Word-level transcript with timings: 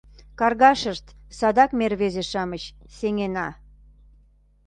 Каргашышт, 0.39 1.05
садак 1.37 1.71
ме, 1.77 1.85
рвезе-шамыч, 1.91 2.63
сеҥена. 2.95 3.47